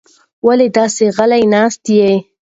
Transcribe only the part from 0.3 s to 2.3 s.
ولې داسې غلې ناسته یې؟